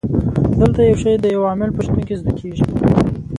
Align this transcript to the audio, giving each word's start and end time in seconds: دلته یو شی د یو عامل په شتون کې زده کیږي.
دلته 0.59 0.81
یو 0.89 0.97
شی 1.03 1.13
د 1.19 1.25
یو 1.35 1.41
عامل 1.49 1.69
په 1.73 1.81
شتون 1.85 2.01
کې 2.07 2.15
زده 2.21 2.31
کیږي. 2.39 2.65